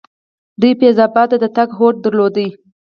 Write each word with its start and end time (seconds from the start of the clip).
دوی 0.61 0.71
فیض 0.79 0.97
اباد 1.07 1.27
ته 1.31 1.37
د 1.43 1.45
تګ 1.57 1.69
هوډ 1.77 1.95
درلودل. 2.03 2.49